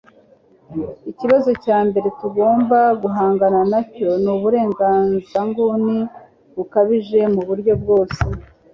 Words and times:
Ikibazo 1.11 1.51
cya 1.63 1.79
mbere 1.87 2.07
tugomba 2.19 2.79
guhangana 3.01 3.59
nacyo 3.71 4.09
ni 4.23 4.29
ubuhezanguni 4.35 5.97
bukabije 6.55 7.19
mu 7.33 7.41
buryo 7.47 7.73
bwose 7.81 8.21